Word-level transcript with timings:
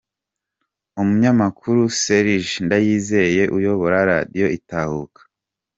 Umunyamakuru 1.01 1.79
Serge 2.01 2.53
Ndayizeye 2.65 3.43
uyobora 3.57 3.97
Radio 4.11 4.47
Itahuka 4.57 5.21